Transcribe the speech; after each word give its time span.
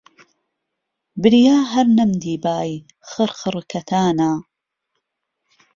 بریا 1.21 1.57
ههر 1.71 1.87
نهمدیبای، 1.97 2.71
خڕخڕ 3.09 3.55
کهتانه 3.71 4.31